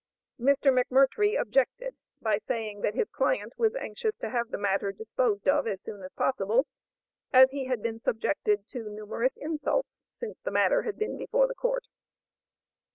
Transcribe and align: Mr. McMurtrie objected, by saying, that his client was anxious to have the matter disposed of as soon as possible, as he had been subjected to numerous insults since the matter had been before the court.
Mr. 0.39 0.71
McMurtrie 0.75 1.39
objected, 1.39 1.95
by 2.23 2.39
saying, 2.39 2.81
that 2.81 2.95
his 2.95 3.07
client 3.11 3.53
was 3.55 3.75
anxious 3.75 4.17
to 4.17 4.31
have 4.31 4.49
the 4.49 4.57
matter 4.57 4.91
disposed 4.91 5.47
of 5.47 5.67
as 5.67 5.79
soon 5.83 6.01
as 6.01 6.11
possible, 6.13 6.65
as 7.31 7.51
he 7.51 7.65
had 7.65 7.83
been 7.83 7.99
subjected 7.99 8.67
to 8.69 8.89
numerous 8.89 9.37
insults 9.37 9.97
since 10.09 10.39
the 10.39 10.49
matter 10.49 10.81
had 10.81 10.97
been 10.97 11.19
before 11.19 11.47
the 11.47 11.53
court. 11.53 11.85